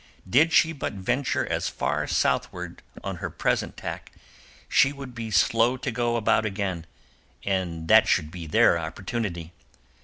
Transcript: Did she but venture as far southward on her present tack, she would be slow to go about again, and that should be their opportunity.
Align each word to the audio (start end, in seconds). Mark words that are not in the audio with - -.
Did 0.27 0.51
she 0.51 0.73
but 0.73 0.93
venture 0.93 1.45
as 1.45 1.69
far 1.69 2.07
southward 2.07 2.81
on 3.03 3.17
her 3.17 3.29
present 3.29 3.77
tack, 3.77 4.11
she 4.67 4.91
would 4.91 5.13
be 5.13 5.29
slow 5.29 5.77
to 5.77 5.91
go 5.91 6.15
about 6.15 6.43
again, 6.43 6.87
and 7.45 7.87
that 7.87 8.07
should 8.07 8.31
be 8.31 8.47
their 8.47 8.79
opportunity. 8.79 9.53